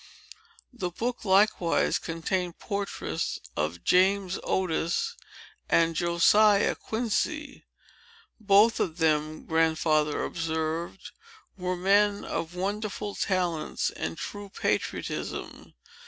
[0.73, 5.15] The book likewise contained portraits of James Otis
[5.69, 7.65] and Josiah Quincy.
[8.39, 11.11] Both of them, Grandfather observed,
[11.55, 15.75] were men of wonderful talents and true patriotism.